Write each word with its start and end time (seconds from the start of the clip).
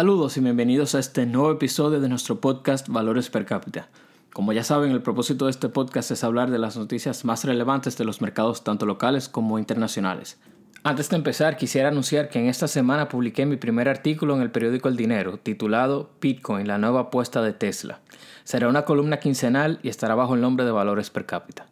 Saludos 0.00 0.38
y 0.38 0.40
bienvenidos 0.40 0.94
a 0.94 0.98
este 0.98 1.26
nuevo 1.26 1.52
episodio 1.52 2.00
de 2.00 2.08
nuestro 2.08 2.40
podcast 2.40 2.88
Valores 2.88 3.28
per 3.28 3.44
cápita. 3.44 3.90
Como 4.32 4.54
ya 4.54 4.64
saben, 4.64 4.92
el 4.92 5.02
propósito 5.02 5.44
de 5.44 5.50
este 5.50 5.68
podcast 5.68 6.10
es 6.10 6.24
hablar 6.24 6.50
de 6.50 6.58
las 6.58 6.78
noticias 6.78 7.26
más 7.26 7.44
relevantes 7.44 7.98
de 7.98 8.06
los 8.06 8.22
mercados 8.22 8.64
tanto 8.64 8.86
locales 8.86 9.28
como 9.28 9.58
internacionales. 9.58 10.40
Antes 10.84 11.10
de 11.10 11.16
empezar, 11.16 11.58
quisiera 11.58 11.90
anunciar 11.90 12.30
que 12.30 12.38
en 12.38 12.46
esta 12.46 12.66
semana 12.66 13.10
publiqué 13.10 13.44
mi 13.44 13.56
primer 13.56 13.90
artículo 13.90 14.34
en 14.34 14.40
el 14.40 14.50
periódico 14.50 14.88
El 14.88 14.96
Dinero, 14.96 15.36
titulado 15.36 16.12
Bitcoin, 16.18 16.66
la 16.66 16.78
nueva 16.78 17.00
apuesta 17.00 17.42
de 17.42 17.52
Tesla. 17.52 18.00
Será 18.44 18.68
una 18.68 18.86
columna 18.86 19.20
quincenal 19.20 19.80
y 19.82 19.90
estará 19.90 20.14
bajo 20.14 20.34
el 20.34 20.40
nombre 20.40 20.64
de 20.64 20.72
Valores 20.72 21.10
per 21.10 21.26
cápita. 21.26 21.66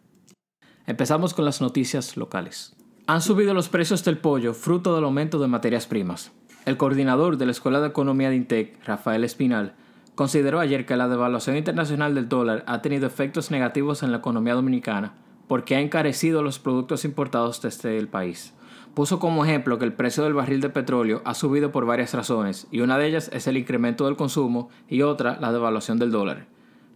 Empezamos 0.86 1.32
con 1.32 1.46
las 1.46 1.62
noticias 1.62 2.18
locales. 2.18 2.76
Han 3.06 3.22
subido 3.22 3.54
los 3.54 3.70
precios 3.70 4.04
del 4.04 4.18
pollo 4.18 4.52
fruto 4.52 4.94
del 4.94 5.04
aumento 5.04 5.38
de 5.38 5.48
materias 5.48 5.86
primas. 5.86 6.30
El 6.68 6.76
coordinador 6.76 7.38
de 7.38 7.46
la 7.46 7.52
Escuela 7.52 7.80
de 7.80 7.88
Economía 7.88 8.28
de 8.28 8.36
INTEC, 8.36 8.84
Rafael 8.84 9.24
Espinal, 9.24 9.72
consideró 10.14 10.60
ayer 10.60 10.84
que 10.84 10.98
la 10.98 11.08
devaluación 11.08 11.56
internacional 11.56 12.14
del 12.14 12.28
dólar 12.28 12.62
ha 12.66 12.82
tenido 12.82 13.06
efectos 13.06 13.50
negativos 13.50 14.02
en 14.02 14.12
la 14.12 14.18
economía 14.18 14.52
dominicana 14.52 15.14
porque 15.46 15.76
ha 15.76 15.80
encarecido 15.80 16.42
los 16.42 16.58
productos 16.58 17.06
importados 17.06 17.62
desde 17.62 17.96
el 17.96 18.08
país. 18.08 18.52
Puso 18.92 19.18
como 19.18 19.46
ejemplo 19.46 19.78
que 19.78 19.86
el 19.86 19.94
precio 19.94 20.24
del 20.24 20.34
barril 20.34 20.60
de 20.60 20.68
petróleo 20.68 21.22
ha 21.24 21.32
subido 21.32 21.72
por 21.72 21.86
varias 21.86 22.12
razones 22.12 22.66
y 22.70 22.80
una 22.80 22.98
de 22.98 23.06
ellas 23.06 23.30
es 23.32 23.46
el 23.46 23.56
incremento 23.56 24.04
del 24.04 24.16
consumo 24.16 24.68
y 24.90 25.00
otra 25.00 25.38
la 25.40 25.52
devaluación 25.52 25.98
del 25.98 26.10
dólar, 26.10 26.48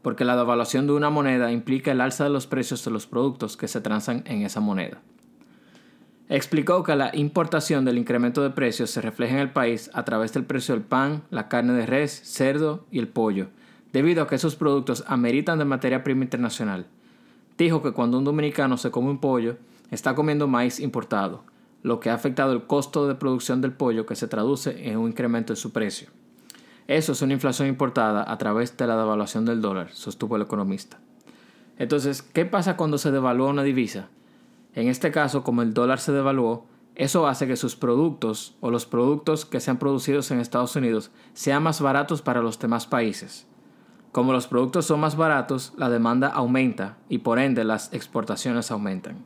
porque 0.03 0.27
la 0.27 0.37
devaluación 0.37 0.87
de 0.87 0.93
una 0.93 1.09
moneda 1.09 1.51
implica 1.51 1.93
el 1.93 2.03
alza 2.03 2.25
de 2.25 2.31
los 2.31 2.47
precios 2.47 2.85
de 2.85 2.91
los 2.91 3.07
productos 3.07 3.57
que 3.57 3.69
se 3.69 3.81
transan 3.81 4.23
en 4.27 4.43
esa 4.43 4.61
moneda. 4.61 5.01
Explicó 6.33 6.83
que 6.83 6.97
la 6.97 7.15
importación 7.15 7.85
del 7.85 7.99
incremento 7.99 8.43
de 8.43 8.49
precios 8.49 8.91
se 8.91 9.03
refleja 9.03 9.35
en 9.35 9.41
el 9.41 9.53
país 9.53 9.91
a 9.93 10.03
través 10.07 10.33
del 10.33 10.47
precio 10.47 10.75
del 10.75 10.83
pan, 10.83 11.25
la 11.29 11.51
carne 11.51 11.75
de 11.75 11.85
res, 11.85 12.23
cerdo 12.25 12.87
y 12.91 13.01
el 13.01 13.09
pollo, 13.09 13.49
debido 13.93 14.23
a 14.23 14.27
que 14.27 14.37
esos 14.37 14.57
productos 14.57 15.05
ameritan 15.09 15.59
de 15.59 15.67
materia 15.67 16.03
prima 16.03 16.25
internacional. 16.25 16.87
Dijo 17.59 17.83
que 17.83 17.93
cuando 17.93 18.17
un 18.17 18.25
dominicano 18.25 18.79
se 18.79 18.91
come 18.91 19.11
un 19.11 19.19
pollo, 19.19 19.59
está 19.91 20.15
comiendo 20.15 20.49
maíz 20.49 20.81
importado, 20.81 21.45
lo 21.83 22.01
que 22.01 22.09
ha 22.09 22.15
afectado 22.15 22.55
el 22.55 22.63
costo 22.63 23.07
de 23.07 23.15
producción 23.15 23.61
del 23.61 23.75
pollo 23.75 24.07
que 24.07 24.17
se 24.17 24.27
traduce 24.27 24.89
en 24.89 24.97
un 24.97 25.11
incremento 25.11 25.53
en 25.53 25.59
su 25.59 25.71
precio. 25.71 26.09
Eso 26.89 27.13
es 27.13 27.21
una 27.21 27.35
inflación 27.35 27.69
importada 27.69 28.25
a 28.27 28.39
través 28.39 28.75
de 28.79 28.87
la 28.87 28.97
devaluación 28.97 29.45
del 29.45 29.61
dólar, 29.61 29.91
sostuvo 29.93 30.37
el 30.37 30.43
economista. 30.43 30.99
Entonces, 31.77 32.23
¿qué 32.23 32.47
pasa 32.47 32.79
cuando 32.79 32.97
se 32.97 33.11
devalúa 33.11 33.51
una 33.51 33.65
divisa? 33.65 34.09
En 34.75 34.89
este 34.89 35.11
caso, 35.11 35.45
como 35.45 35.61
el 35.63 35.75
dólar 35.75 36.01
se 36.01 36.13
devaluó, 36.13 36.65
eso 36.95 37.27
hace 37.27 37.47
que 37.47 37.57
sus 37.57 37.77
productos 37.77 38.55
o 38.61 38.71
los 38.71 38.87
productos 38.87 39.45
que 39.45 39.61
sean 39.61 39.79
producidos 39.79 40.31
en 40.31 40.41
Estados 40.41 40.77
Unidos 40.77 41.11
sean 41.35 41.63
más 41.63 41.81
baratos 41.81 42.23
para 42.23 42.43
los 42.43 42.59
demás 42.59 42.87
países. 42.87 43.47
Como 44.13 44.33
los 44.33 44.47
productos 44.47 44.87
son 44.87 45.01
más 45.01 45.17
baratos, 45.17 45.73
la 45.77 45.89
demanda 45.91 46.29
aumenta 46.29 46.99
y 47.09 47.19
por 47.19 47.39
ende 47.39 47.65
las 47.65 47.93
exportaciones 47.93 48.71
aumentan. 48.71 49.25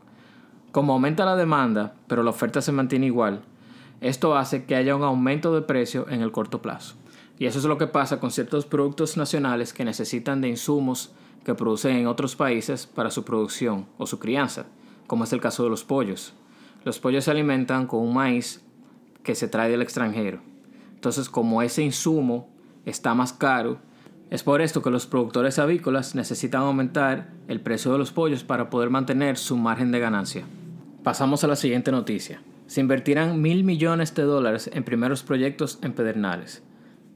Como 0.73 0.93
aumenta 0.93 1.25
la 1.25 1.37
demanda, 1.37 1.95
pero 2.07 2.23
la 2.23 2.31
oferta 2.31 2.61
se 2.61 2.73
mantiene 2.73 3.07
igual, 3.07 3.43
esto 4.01 4.37
hace 4.37 4.65
que 4.65 4.77
haya 4.77 4.95
un 4.95 5.03
aumento 5.03 5.55
de 5.55 5.63
precio 5.63 6.07
en 6.09 6.23
el 6.23 6.33
corto 6.33 6.61
plazo. 6.61 6.97
Y 7.39 7.47
eso 7.47 7.59
es 7.59 7.65
lo 7.65 7.79
que 7.79 7.87
pasa 7.87 8.21
con 8.21 8.31
ciertos 8.31 8.67
productos 8.67 9.17
nacionales 9.17 9.73
que 9.73 9.85
necesitan 9.85 10.41
de 10.41 10.49
insumos 10.49 11.13
que 11.45 11.55
producen 11.55 11.97
en 11.97 12.07
otros 12.07 12.37
países 12.37 12.87
para 12.87 13.11
su 13.11 13.25
producción 13.25 13.87
o 13.99 14.07
su 14.07 14.19
crianza 14.19 14.67
como 15.07 15.25
es 15.25 15.33
el 15.33 15.41
caso 15.41 15.65
de 15.65 15.71
los 15.71 15.85
pollos. 15.85 16.35
Los 16.85 16.99
pollos 16.99 17.25
se 17.25 17.31
alimentan 17.31 17.87
con 17.87 18.01
un 18.01 18.15
maíz 18.15 18.63
que 19.23 19.35
se 19.35 19.49
trae 19.49 19.71
del 19.71 19.83
extranjero. 19.83 20.41
Entonces, 20.95 21.29
como 21.29 21.63
ese 21.63 21.83
insumo 21.83 22.49
está 22.85 23.15
más 23.15 23.33
caro, 23.33 23.79
es 24.31 24.43
por 24.43 24.61
esto 24.61 24.83
que 24.83 24.91
los 24.91 25.07
productores 25.07 25.59
avícolas 25.59 26.15
necesitan 26.15 26.63
aumentar 26.63 27.31
el 27.47 27.61
precio 27.61 27.93
de 27.93 27.99
los 27.99 28.13
pollos 28.13 28.43
para 28.43 28.71
poder 28.71 28.91
mantener 28.91 29.37
su 29.37 29.57
margen 29.57 29.93
de 29.93 30.01
ganancia. 30.01 30.45
Pasamos 31.05 31.45
a 31.45 31.47
la 31.47 31.55
siguiente 31.55 31.93
noticia. 31.93 32.43
Se 32.67 32.81
invertirán 32.81 33.41
mil 33.41 33.63
millones 33.63 34.15
de 34.17 34.25
dólares 34.25 34.69
en 34.73 34.83
primeros 34.83 35.23
proyectos 35.23 35.79
en 35.83 35.93
Pedernales. 35.93 36.65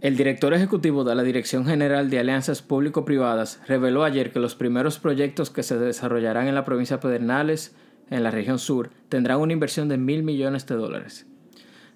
El 0.00 0.16
director 0.16 0.54
ejecutivo 0.54 1.04
de 1.04 1.14
la 1.14 1.22
Dirección 1.22 1.66
General 1.66 2.08
de 2.08 2.18
Alianzas 2.18 2.62
Público-Privadas 2.62 3.60
reveló 3.66 4.02
ayer 4.02 4.32
que 4.32 4.40
los 4.40 4.54
primeros 4.54 4.98
proyectos 4.98 5.50
que 5.50 5.62
se 5.62 5.78
desarrollarán 5.78 6.48
en 6.48 6.54
la 6.54 6.64
provincia 6.64 6.96
de 6.96 7.02
Pedernales, 7.02 7.76
en 8.08 8.22
la 8.22 8.30
región 8.30 8.58
sur, 8.58 8.88
tendrán 9.10 9.40
una 9.40 9.52
inversión 9.52 9.90
de 9.90 9.98
mil 9.98 10.22
millones 10.22 10.64
de 10.64 10.76
dólares. 10.76 11.26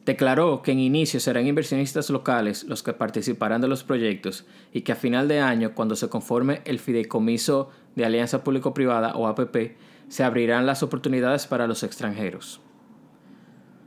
Declaró 0.04 0.60
que 0.60 0.72
en 0.72 0.81
inicio 0.81 1.19
serán 1.19 1.47
inversionistas 1.47 2.10
locales 2.10 2.65
los 2.65 2.82
que 2.82 2.92
participarán 2.92 3.62
de 3.62 3.69
los 3.69 3.84
proyectos 3.84 4.44
y 4.71 4.82
que 4.82 4.92
a 4.92 4.97
final 4.97 5.26
de 5.26 5.41
año, 5.41 5.75
cuando 5.75 5.97
se 5.97 6.10
conforme 6.10 6.60
el 6.66 6.81
Fideicomiso 6.81 7.71
de 7.97 8.04
Alianza 8.04 8.44
Público-Privada 8.44 9.15
o 9.15 9.28
APP, 9.28 9.78
se 10.09 10.25
abrirán 10.25 10.66
las 10.66 10.82
oportunidades 10.82 11.47
para 11.47 11.66
los 11.66 11.82
extranjeros. 11.82 12.60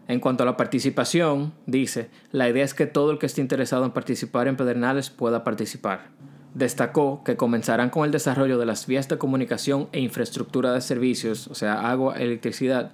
En 0.07 0.21
cuanto 0.21 0.43
a 0.43 0.45
la 0.45 0.55
participación, 0.55 1.53
dice, 1.65 2.09
la 2.31 2.47
idea 2.47 2.63
es 2.63 2.73
que 2.73 2.85
todo 2.85 3.11
el 3.11 3.19
que 3.19 3.25
esté 3.25 3.41
interesado 3.41 3.83
en 3.83 3.91
participar 3.91 4.47
en 4.47 4.55
Pedernales 4.55 5.09
pueda 5.09 5.43
participar. 5.43 6.07
Destacó 6.53 7.23
que 7.25 7.35
comenzarán 7.35 7.89
con 7.89 8.05
el 8.05 8.11
desarrollo 8.11 8.57
de 8.57 8.65
las 8.65 8.87
vías 8.87 9.09
de 9.09 9.17
comunicación 9.17 9.89
e 9.91 9.99
infraestructura 9.99 10.71
de 10.71 10.79
servicios, 10.79 11.47
o 11.49 11.55
sea, 11.55 11.89
agua, 11.89 12.15
electricidad, 12.15 12.93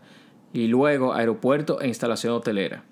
y 0.53 0.67
luego 0.67 1.13
aeropuerto 1.13 1.81
e 1.81 1.87
instalación 1.87 2.33
hotelera. 2.33 2.83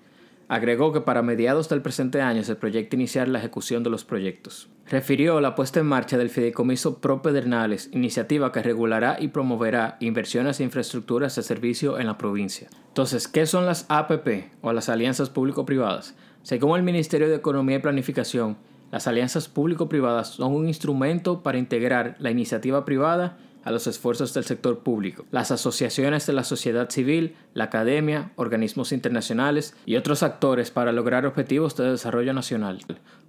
Agregó 0.52 0.92
que 0.92 1.00
para 1.00 1.22
mediados 1.22 1.70
del 1.70 1.80
presente 1.80 2.20
año 2.20 2.44
se 2.44 2.56
proyecta 2.56 2.94
iniciar 2.94 3.26
la 3.26 3.38
ejecución 3.38 3.82
de 3.82 3.88
los 3.88 4.04
proyectos. 4.04 4.68
Refirió 4.86 5.40
la 5.40 5.54
puesta 5.54 5.80
en 5.80 5.86
marcha 5.86 6.18
del 6.18 6.28
Fideicomiso 6.28 6.98
Pro 6.98 7.22
Pedernales, 7.22 7.88
iniciativa 7.94 8.52
que 8.52 8.62
regulará 8.62 9.16
y 9.18 9.28
promoverá 9.28 9.96
inversiones 10.00 10.60
e 10.60 10.64
infraestructuras 10.64 11.34
de 11.36 11.42
servicio 11.42 11.98
en 11.98 12.06
la 12.06 12.18
provincia. 12.18 12.68
Entonces, 12.88 13.28
¿qué 13.28 13.46
son 13.46 13.64
las 13.64 13.86
APP 13.88 14.50
o 14.60 14.74
las 14.74 14.90
alianzas 14.90 15.30
público-privadas? 15.30 16.14
Según 16.42 16.76
el 16.76 16.82
Ministerio 16.82 17.30
de 17.30 17.36
Economía 17.36 17.76
y 17.76 17.80
Planificación, 17.80 18.58
las 18.90 19.06
alianzas 19.06 19.48
público-privadas 19.48 20.34
son 20.34 20.52
un 20.52 20.68
instrumento 20.68 21.42
para 21.42 21.56
integrar 21.56 22.16
la 22.18 22.30
iniciativa 22.30 22.84
privada 22.84 23.38
a 23.64 23.70
los 23.70 23.86
esfuerzos 23.86 24.34
del 24.34 24.44
sector 24.44 24.80
público, 24.80 25.24
las 25.30 25.50
asociaciones 25.50 26.26
de 26.26 26.32
la 26.32 26.44
sociedad 26.44 26.90
civil, 26.90 27.36
la 27.54 27.64
academia, 27.64 28.32
organismos 28.36 28.92
internacionales 28.92 29.74
y 29.86 29.96
otros 29.96 30.22
actores 30.22 30.70
para 30.70 30.92
lograr 30.92 31.26
objetivos 31.26 31.76
de 31.76 31.90
desarrollo 31.90 32.32
nacional, 32.32 32.80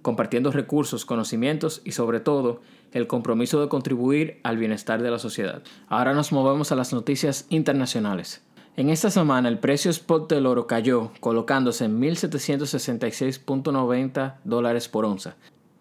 compartiendo 0.02 0.50
recursos, 0.50 1.04
conocimientos 1.04 1.82
y 1.84 1.92
sobre 1.92 2.20
todo 2.20 2.60
el 2.92 3.06
compromiso 3.06 3.60
de 3.60 3.68
contribuir 3.68 4.40
al 4.42 4.56
bienestar 4.56 5.02
de 5.02 5.10
la 5.10 5.18
sociedad. 5.18 5.62
Ahora 5.88 6.14
nos 6.14 6.32
movemos 6.32 6.72
a 6.72 6.76
las 6.76 6.92
noticias 6.92 7.46
internacionales. 7.48 8.42
En 8.76 8.90
esta 8.90 9.10
semana 9.10 9.48
el 9.48 9.60
precio 9.60 9.92
spot 9.92 10.28
del 10.28 10.46
oro 10.46 10.66
cayó, 10.66 11.12
colocándose 11.20 11.84
en 11.84 12.00
1.766.90 12.00 14.34
dólares 14.42 14.88
por 14.88 15.04
onza, 15.04 15.36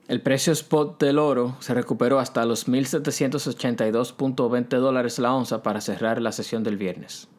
el 0.10 0.22
precio 0.22 0.52
spot 0.52 1.00
del 1.00 1.18
oro 1.18 1.56
se 1.62 1.74
recuperó 1.74 2.20
hasta 2.20 2.46
los 2.46 2.68
1.782.20 2.68 4.80
dólares 4.80 5.18
la 5.18 5.34
onza 5.34 5.64
para 5.64 5.80
cerrar 5.80 6.22
la 6.22 6.34
sesión 6.34 6.62
del 6.62 6.76
viernes. 6.76 7.30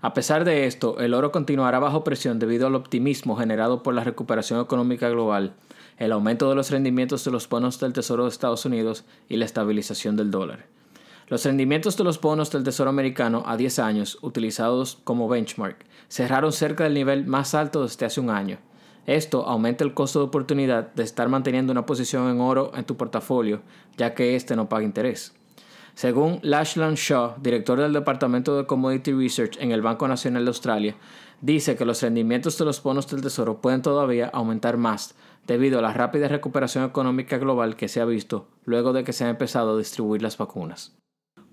A 0.00 0.14
pesar 0.14 0.44
de 0.44 0.66
esto, 0.66 0.98
el 0.98 1.14
oro 1.14 1.30
continuará 1.30 1.78
bajo 1.78 2.02
presión 2.02 2.40
debido 2.40 2.66
al 2.66 2.74
optimismo 2.74 3.36
generado 3.36 3.84
por 3.84 3.94
la 3.94 4.02
recuperación 4.02 4.60
económica 4.60 5.08
global, 5.08 5.54
el 5.96 6.10
aumento 6.10 6.48
de 6.48 6.56
los 6.56 6.72
rendimientos 6.72 7.24
de 7.24 7.30
los 7.30 7.48
bonos 7.48 7.78
del 7.78 7.92
Tesoro 7.92 8.24
de 8.24 8.30
Estados 8.30 8.64
Unidos 8.64 9.04
y 9.28 9.36
la 9.36 9.44
estabilización 9.44 10.16
del 10.16 10.32
dólar. 10.32 10.66
Los 11.28 11.44
rendimientos 11.44 11.96
de 11.96 12.04
los 12.04 12.20
bonos 12.20 12.50
del 12.50 12.64
Tesoro 12.64 12.90
americano 12.90 13.44
a 13.46 13.56
10 13.56 13.78
años, 13.78 14.18
utilizados 14.22 14.98
como 15.04 15.28
benchmark, 15.28 15.84
cerraron 16.08 16.52
cerca 16.52 16.84
del 16.84 16.94
nivel 16.94 17.26
más 17.26 17.54
alto 17.54 17.82
desde 17.82 18.06
hace 18.06 18.20
un 18.20 18.30
año, 18.30 18.58
esto 19.08 19.46
aumenta 19.46 19.84
el 19.84 19.94
costo 19.94 20.18
de 20.18 20.26
oportunidad 20.26 20.92
de 20.92 21.02
estar 21.02 21.30
manteniendo 21.30 21.72
una 21.72 21.86
posición 21.86 22.28
en 22.28 22.42
oro 22.42 22.72
en 22.74 22.84
tu 22.84 22.98
portafolio, 22.98 23.62
ya 23.96 24.14
que 24.14 24.36
este 24.36 24.54
no 24.54 24.68
paga 24.68 24.84
interés. 24.84 25.34
Según 25.94 26.40
Lachlan 26.42 26.94
Shaw, 26.94 27.36
director 27.40 27.80
del 27.80 27.94
Departamento 27.94 28.54
de 28.56 28.66
Commodity 28.66 29.12
Research 29.12 29.56
en 29.60 29.72
el 29.72 29.80
Banco 29.80 30.06
Nacional 30.06 30.44
de 30.44 30.50
Australia, 30.50 30.96
dice 31.40 31.74
que 31.74 31.86
los 31.86 32.02
rendimientos 32.02 32.58
de 32.58 32.66
los 32.66 32.82
bonos 32.82 33.08
del 33.08 33.22
Tesoro 33.22 33.62
pueden 33.62 33.80
todavía 33.80 34.26
aumentar 34.26 34.76
más 34.76 35.14
debido 35.46 35.78
a 35.78 35.82
la 35.82 35.94
rápida 35.94 36.28
recuperación 36.28 36.84
económica 36.84 37.38
global 37.38 37.76
que 37.76 37.88
se 37.88 38.02
ha 38.02 38.04
visto 38.04 38.46
luego 38.66 38.92
de 38.92 39.04
que 39.04 39.14
se 39.14 39.24
han 39.24 39.30
empezado 39.30 39.74
a 39.74 39.78
distribuir 39.78 40.20
las 40.20 40.36
vacunas. 40.36 40.94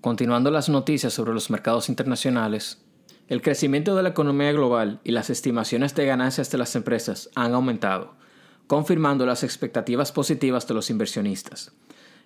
Continuando 0.02 0.50
las 0.50 0.68
noticias 0.68 1.14
sobre 1.14 1.32
los 1.32 1.50
mercados 1.50 1.88
internacionales, 1.88 2.85
el 3.28 3.42
crecimiento 3.42 3.96
de 3.96 4.02
la 4.04 4.10
economía 4.10 4.52
global 4.52 5.00
y 5.02 5.10
las 5.10 5.30
estimaciones 5.30 5.94
de 5.94 6.06
ganancias 6.06 6.50
de 6.50 6.58
las 6.58 6.76
empresas 6.76 7.28
han 7.34 7.54
aumentado, 7.54 8.14
confirmando 8.66 9.26
las 9.26 9.42
expectativas 9.42 10.12
positivas 10.12 10.68
de 10.68 10.74
los 10.74 10.90
inversionistas. 10.90 11.72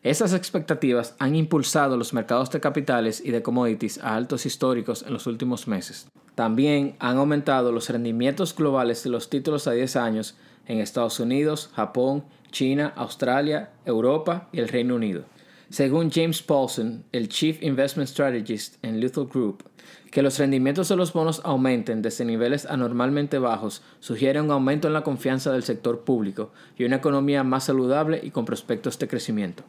Estas 0.03 0.33
expectativas 0.33 1.15
han 1.19 1.37
impulsado 1.37 1.97
los 1.97 2.13
mercados 2.13 2.51
de 2.51 2.61
capitales 2.61 3.23
y 3.25 3.31
de 3.31 3.43
commodities 3.43 3.99
a 3.99 4.15
altos 4.15 4.47
históricos 4.47 5.03
en 5.07 5.13
los 5.13 5.27
últimos 5.27 5.69
meses. 5.69 6.09
También 6.35 6.97
han 6.99 7.19
aumentado 7.19 7.73
los 7.73 7.89
rendimientos 7.89 8.55
globales 8.55 9.03
de 9.03 9.11
los 9.11 9.29
títulos 9.29 9.67
a 9.67 9.73
10 9.73 9.97
años 9.97 10.37
en 10.67 10.81
Estados 10.81 11.21
Unidos, 11.21 11.71
Japón, 11.75 12.25
China, 12.51 12.93
Australia, 12.97 13.71
Europa 13.85 14.49
y 14.53 14.61
el 14.61 14.69
Reino 14.69 14.95
Unido. 14.95 15.25
Según 15.71 16.11
James 16.11 16.43
Paulson, 16.43 17.05
el 17.13 17.29
Chief 17.29 17.63
Investment 17.63 18.09
Strategist 18.09 18.83
en 18.83 19.01
Lethal 19.01 19.27
Group, 19.27 19.70
que 20.11 20.23
los 20.23 20.39
rendimientos 20.39 20.89
de 20.89 20.97
los 20.97 21.13
bonos 21.13 21.41
aumenten 21.45 22.03
desde 22.03 22.25
niveles 22.25 22.67
anormalmente 22.67 23.39
bajos 23.39 23.83
sugiere 24.01 24.41
un 24.41 24.51
aumento 24.51 24.89
en 24.89 24.95
la 24.95 25.03
confianza 25.03 25.53
del 25.53 25.63
sector 25.63 26.01
público 26.01 26.53
y 26.77 26.85
una 26.85 26.97
economía 26.97 27.45
más 27.45 27.65
saludable 27.65 28.21
y 28.23 28.31
con 28.31 28.45
prospectos 28.45 28.99
de 28.99 29.09
crecimiento. 29.09 29.63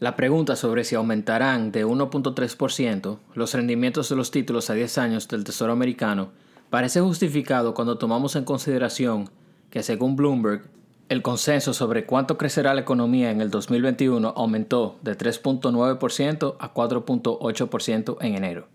La 0.00 0.16
pregunta 0.16 0.56
sobre 0.56 0.84
si 0.84 0.94
aumentarán 0.94 1.72
de 1.72 1.86
1.3% 1.86 3.18
los 3.34 3.54
rendimientos 3.54 4.08
de 4.08 4.16
los 4.16 4.30
títulos 4.30 4.70
a 4.70 4.74
10 4.74 4.98
años 4.98 5.28
del 5.28 5.44
Tesoro 5.44 5.72
americano 5.72 6.30
parece 6.70 7.00
justificado 7.00 7.74
cuando 7.74 7.98
tomamos 7.98 8.36
en 8.36 8.44
consideración 8.44 9.28
que 9.70 9.82
según 9.82 10.16
Bloomberg, 10.16 10.62
el 11.10 11.22
consenso 11.22 11.74
sobre 11.74 12.06
cuánto 12.06 12.38
crecerá 12.38 12.72
la 12.72 12.82
economía 12.82 13.30
en 13.30 13.40
el 13.40 13.50
2021 13.50 14.32
aumentó 14.36 14.96
de 15.02 15.18
3.9% 15.18 16.56
a 16.58 16.72
4.8% 16.72 18.16
en 18.20 18.34
enero. 18.36 18.68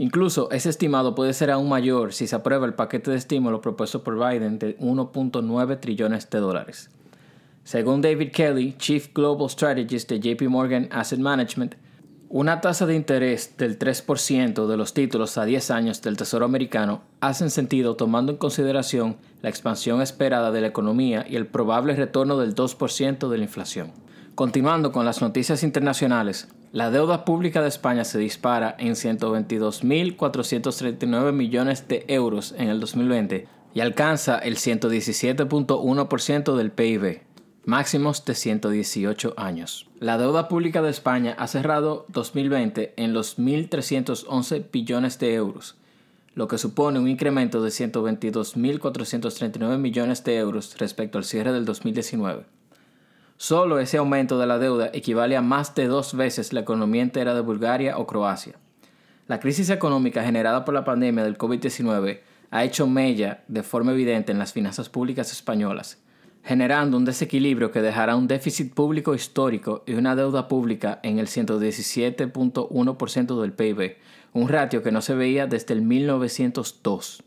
Incluso 0.00 0.50
ese 0.50 0.70
estimado 0.70 1.14
puede 1.14 1.34
ser 1.34 1.50
aún 1.50 1.68
mayor 1.68 2.14
si 2.14 2.26
se 2.26 2.34
aprueba 2.34 2.64
el 2.64 2.72
paquete 2.72 3.10
de 3.10 3.18
estímulo 3.18 3.60
propuesto 3.60 4.02
por 4.02 4.14
Biden 4.14 4.58
de 4.58 4.78
1.9 4.78 5.78
trillones 5.78 6.30
de 6.30 6.38
dólares. 6.38 6.88
Según 7.64 8.00
David 8.00 8.30
Kelly, 8.32 8.76
Chief 8.78 9.12
Global 9.12 9.50
Strategist 9.50 10.08
de 10.08 10.18
JP 10.18 10.48
Morgan 10.48 10.88
Asset 10.90 11.20
Management, 11.20 11.74
una 12.30 12.62
tasa 12.62 12.86
de 12.86 12.94
interés 12.94 13.58
del 13.58 13.78
3% 13.78 14.66
de 14.66 14.76
los 14.78 14.94
títulos 14.94 15.36
a 15.36 15.44
10 15.44 15.70
años 15.70 16.00
del 16.00 16.16
Tesoro 16.16 16.46
americano 16.46 17.02
hacen 17.20 17.50
sentido 17.50 17.96
tomando 17.96 18.32
en 18.32 18.38
consideración 18.38 19.18
la 19.42 19.50
expansión 19.50 20.00
esperada 20.00 20.50
de 20.50 20.62
la 20.62 20.68
economía 20.68 21.26
y 21.28 21.36
el 21.36 21.46
probable 21.46 21.94
retorno 21.94 22.38
del 22.38 22.54
2% 22.54 23.28
de 23.28 23.36
la 23.36 23.44
inflación. 23.44 23.92
Continuando 24.34 24.92
con 24.92 25.04
las 25.04 25.20
noticias 25.20 25.62
internacionales, 25.62 26.48
la 26.72 26.90
deuda 26.90 27.24
pública 27.24 27.62
de 27.62 27.68
España 27.68 28.04
se 28.04 28.18
dispara 28.18 28.74
en 28.78 28.92
122.439 28.92 31.32
millones 31.32 31.88
de 31.88 32.04
euros 32.08 32.54
en 32.56 32.68
el 32.68 32.80
2020 32.80 33.48
y 33.74 33.80
alcanza 33.80 34.38
el 34.38 34.56
117.1% 34.56 36.56
del 36.56 36.70
PIB 36.70 37.30
máximos 37.64 38.24
de 38.24 38.34
118 38.34 39.34
años. 39.36 39.88
La 39.98 40.18
deuda 40.18 40.48
pública 40.48 40.82
de 40.82 40.90
España 40.90 41.36
ha 41.38 41.46
cerrado 41.46 42.04
2020 42.08 42.94
en 42.96 43.12
los 43.12 43.38
1.311 43.38 44.64
billones 44.72 45.18
de 45.18 45.34
euros, 45.34 45.76
lo 46.34 46.48
que 46.48 46.58
supone 46.58 46.98
un 46.98 47.08
incremento 47.08 47.62
de 47.62 47.70
122.439 47.70 49.78
millones 49.78 50.24
de 50.24 50.36
euros 50.36 50.76
respecto 50.78 51.18
al 51.18 51.24
cierre 51.24 51.52
del 51.52 51.64
2019. 51.64 52.44
Solo 53.42 53.78
ese 53.78 53.96
aumento 53.96 54.38
de 54.38 54.46
la 54.46 54.58
deuda 54.58 54.90
equivale 54.92 55.34
a 55.34 55.40
más 55.40 55.74
de 55.74 55.86
dos 55.86 56.14
veces 56.14 56.52
la 56.52 56.60
economía 56.60 57.00
entera 57.00 57.32
de 57.32 57.40
Bulgaria 57.40 57.96
o 57.96 58.06
Croacia. 58.06 58.56
La 59.28 59.40
crisis 59.40 59.70
económica 59.70 60.22
generada 60.22 60.62
por 60.62 60.74
la 60.74 60.84
pandemia 60.84 61.24
del 61.24 61.38
COVID-19 61.38 62.20
ha 62.50 62.64
hecho 62.64 62.86
mella 62.86 63.42
de 63.48 63.62
forma 63.62 63.92
evidente 63.92 64.30
en 64.30 64.38
las 64.38 64.52
finanzas 64.52 64.90
públicas 64.90 65.32
españolas 65.32 66.02
generando 66.42 66.98
un 66.98 67.04
desequilibrio 67.04 67.70
que 67.70 67.82
dejará 67.82 68.16
un 68.16 68.26
déficit 68.26 68.74
público 68.74 69.14
histórico 69.14 69.84
y 69.86 69.92
una 69.94 70.16
deuda 70.16 70.48
pública 70.48 70.98
en 71.02 71.18
el 71.18 71.26
117.1% 71.26 73.40
del 73.40 73.52
PIB, 73.52 73.96
un 74.32 74.48
ratio 74.48 74.82
que 74.82 74.92
no 74.92 75.02
se 75.02 75.14
veía 75.14 75.46
desde 75.46 75.74
el 75.74 75.82
1902. 75.82 77.22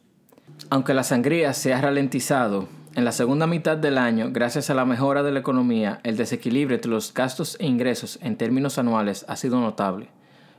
Aunque 0.69 0.93
la 0.93 1.03
sangría 1.03 1.53
se 1.53 1.73
ha 1.73 1.81
ralentizado, 1.81 2.69
en 2.95 3.05
la 3.05 3.11
segunda 3.11 3.47
mitad 3.47 3.75
del 3.75 3.97
año, 3.97 4.29
gracias 4.31 4.69
a 4.69 4.75
la 4.75 4.85
mejora 4.85 5.23
de 5.23 5.31
la 5.31 5.39
economía, 5.39 5.99
el 6.03 6.15
desequilibrio 6.15 6.75
entre 6.75 6.91
los 6.91 7.11
gastos 7.13 7.57
e 7.59 7.65
ingresos 7.65 8.19
en 8.21 8.37
términos 8.37 8.77
anuales 8.77 9.25
ha 9.27 9.35
sido 9.35 9.59
notable. 9.59 10.09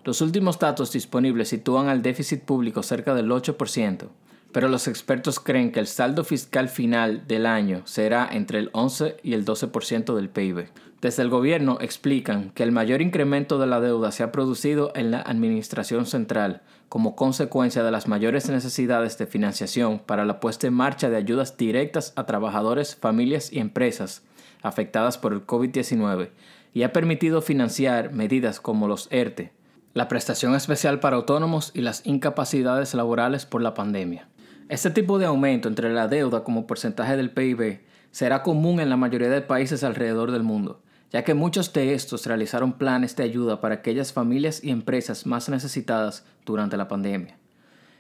Los 0.04 0.20
últimos 0.20 0.58
datos 0.58 0.92
disponibles 0.92 1.48
sitúan 1.48 1.88
al 1.88 2.02
déficit 2.02 2.42
público 2.42 2.82
cerca 2.82 3.14
del 3.14 3.30
8%, 3.30 4.08
pero 4.54 4.68
los 4.68 4.86
expertos 4.86 5.40
creen 5.40 5.72
que 5.72 5.80
el 5.80 5.88
saldo 5.88 6.22
fiscal 6.22 6.68
final 6.68 7.26
del 7.26 7.44
año 7.44 7.82
será 7.86 8.28
entre 8.30 8.60
el 8.60 8.70
11 8.72 9.16
y 9.24 9.34
el 9.34 9.44
12% 9.44 10.14
del 10.14 10.28
PIB. 10.28 10.68
Desde 11.00 11.24
el 11.24 11.28
gobierno 11.28 11.78
explican 11.80 12.50
que 12.50 12.62
el 12.62 12.70
mayor 12.70 13.02
incremento 13.02 13.58
de 13.58 13.66
la 13.66 13.80
deuda 13.80 14.12
se 14.12 14.22
ha 14.22 14.30
producido 14.30 14.92
en 14.94 15.10
la 15.10 15.22
administración 15.22 16.06
central 16.06 16.62
como 16.88 17.16
consecuencia 17.16 17.82
de 17.82 17.90
las 17.90 18.06
mayores 18.06 18.48
necesidades 18.48 19.18
de 19.18 19.26
financiación 19.26 19.98
para 19.98 20.24
la 20.24 20.38
puesta 20.38 20.68
en 20.68 20.74
marcha 20.74 21.10
de 21.10 21.16
ayudas 21.16 21.56
directas 21.56 22.12
a 22.14 22.24
trabajadores, 22.24 22.94
familias 22.94 23.52
y 23.52 23.58
empresas 23.58 24.22
afectadas 24.62 25.18
por 25.18 25.32
el 25.32 25.44
COVID-19 25.44 26.28
y 26.72 26.84
ha 26.84 26.92
permitido 26.92 27.42
financiar 27.42 28.12
medidas 28.12 28.60
como 28.60 28.86
los 28.86 29.08
ERTE, 29.10 29.50
la 29.94 30.06
prestación 30.06 30.54
especial 30.54 31.00
para 31.00 31.16
autónomos 31.16 31.72
y 31.74 31.80
las 31.80 32.06
incapacidades 32.06 32.94
laborales 32.94 33.46
por 33.46 33.60
la 33.60 33.74
pandemia. 33.74 34.28
Este 34.70 34.90
tipo 34.90 35.18
de 35.18 35.26
aumento 35.26 35.68
entre 35.68 35.92
la 35.92 36.08
deuda 36.08 36.42
como 36.42 36.66
porcentaje 36.66 37.18
del 37.18 37.30
PIB 37.30 37.80
será 38.10 38.42
común 38.42 38.80
en 38.80 38.88
la 38.88 38.96
mayoría 38.96 39.28
de 39.28 39.42
países 39.42 39.84
alrededor 39.84 40.32
del 40.32 40.42
mundo, 40.42 40.80
ya 41.10 41.22
que 41.22 41.34
muchos 41.34 41.70
de 41.74 41.92
estos 41.92 42.24
realizaron 42.24 42.72
planes 42.72 43.14
de 43.14 43.24
ayuda 43.24 43.60
para 43.60 43.74
aquellas 43.74 44.14
familias 44.14 44.64
y 44.64 44.70
empresas 44.70 45.26
más 45.26 45.50
necesitadas 45.50 46.24
durante 46.46 46.78
la 46.78 46.88
pandemia. 46.88 47.36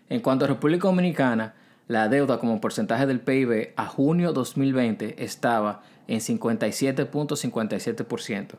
En 0.08 0.20
cuanto 0.20 0.46
a 0.46 0.48
República 0.48 0.88
Dominicana, 0.88 1.54
la 1.86 2.08
deuda 2.08 2.38
como 2.38 2.62
porcentaje 2.62 3.04
del 3.04 3.20
PIB 3.20 3.74
a 3.76 3.84
junio 3.84 4.32
2020 4.32 5.22
estaba 5.22 5.82
en 6.06 6.20
57.57%, 6.20 8.54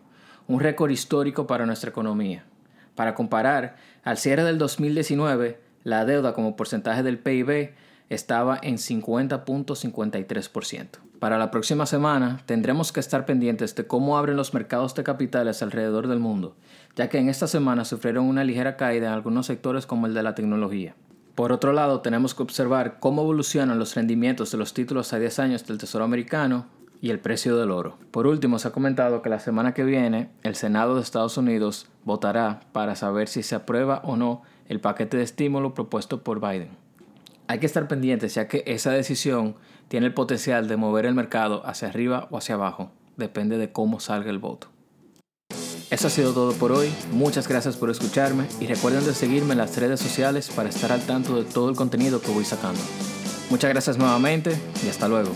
un 0.47 0.59
récord 0.59 0.91
histórico 0.91 1.47
para 1.47 1.65
nuestra 1.65 1.89
economía. 1.89 2.45
Para 2.93 3.15
comparar, 3.15 3.77
al 4.03 4.19
cierre 4.19 4.43
del 4.43 4.59
2019, 4.59 5.59
la 5.83 6.05
deuda 6.05 6.33
como 6.33 6.55
porcentaje 6.55 7.01
del 7.01 7.17
PIB 7.17 7.73
estaba 8.09 8.59
en 8.61 8.75
50.53%. 8.75 10.99
Para 11.19 11.37
la 11.37 11.49
próxima 11.49 11.85
semana 11.85 12.41
tendremos 12.45 12.91
que 12.91 12.99
estar 12.99 13.25
pendientes 13.25 13.73
de 13.75 13.87
cómo 13.87 14.17
abren 14.17 14.35
los 14.35 14.53
mercados 14.53 14.95
de 14.95 15.03
capitales 15.03 15.63
alrededor 15.63 16.07
del 16.07 16.19
mundo, 16.19 16.55
ya 16.95 17.09
que 17.09 17.17
en 17.17 17.29
esta 17.29 17.47
semana 17.47 17.85
sufrieron 17.85 18.25
una 18.25 18.43
ligera 18.43 18.77
caída 18.77 19.07
en 19.07 19.13
algunos 19.13 19.45
sectores 19.45 19.85
como 19.85 20.07
el 20.07 20.13
de 20.13 20.23
la 20.23 20.35
tecnología. 20.35 20.95
Por 21.35 21.51
otro 21.51 21.73
lado, 21.73 22.01
tenemos 22.01 22.33
que 22.33 22.43
observar 22.43 22.97
cómo 22.99 23.23
evolucionan 23.23 23.79
los 23.79 23.95
rendimientos 23.95 24.51
de 24.51 24.57
los 24.57 24.73
títulos 24.73 25.11
a 25.13 25.19
10 25.19 25.39
años 25.39 25.65
del 25.65 25.77
Tesoro 25.77 26.05
americano 26.05 26.67
y 27.01 27.09
el 27.09 27.19
precio 27.19 27.57
del 27.57 27.71
oro. 27.71 27.97
Por 28.11 28.25
último, 28.25 28.57
se 28.57 28.69
ha 28.69 28.71
comentado 28.71 29.21
que 29.21 29.29
la 29.29 29.39
semana 29.39 29.73
que 29.73 29.83
viene 29.83 30.29
el 30.43 30.55
Senado 30.55 30.95
de 30.95 31.01
Estados 31.01 31.37
Unidos 31.37 31.87
votará 32.03 32.61
para 32.71 32.95
saber 32.95 33.27
si 33.27 33.43
se 33.43 33.55
aprueba 33.55 34.01
o 34.05 34.15
no 34.15 34.43
el 34.67 34.79
paquete 34.79 35.17
de 35.17 35.23
estímulo 35.23 35.73
propuesto 35.73 36.23
por 36.23 36.39
Biden. 36.39 36.84
Hay 37.47 37.59
que 37.59 37.65
estar 37.65 37.87
pendientes 37.87 38.33
ya 38.33 38.47
que 38.47 38.63
esa 38.65 38.91
decisión 38.91 39.55
tiene 39.87 40.07
el 40.07 40.13
potencial 40.13 40.67
de 40.67 40.77
mover 40.77 41.05
el 41.05 41.13
mercado 41.13 41.65
hacia 41.65 41.87
arriba 41.87 42.27
o 42.31 42.37
hacia 42.37 42.55
abajo. 42.55 42.91
Depende 43.17 43.57
de 43.57 43.71
cómo 43.71 43.99
salga 43.99 44.31
el 44.31 44.39
voto. 44.39 44.69
Eso 45.91 46.07
ha 46.07 46.09
sido 46.09 46.33
todo 46.33 46.53
por 46.53 46.71
hoy. 46.71 46.91
Muchas 47.11 47.47
gracias 47.47 47.77
por 47.77 47.91
escucharme 47.91 48.47
y 48.59 48.65
recuerden 48.65 49.05
de 49.05 49.13
seguirme 49.13 49.51
en 49.51 49.59
las 49.59 49.77
redes 49.77 49.99
sociales 49.99 50.49
para 50.49 50.69
estar 50.69 50.91
al 50.91 51.05
tanto 51.05 51.35
de 51.35 51.43
todo 51.43 51.69
el 51.69 51.75
contenido 51.75 52.19
que 52.19 52.31
voy 52.31 52.45
sacando. 52.45 52.81
Muchas 53.51 53.69
gracias 53.69 53.97
nuevamente 53.97 54.57
y 54.83 54.89
hasta 54.89 55.07
luego. 55.07 55.31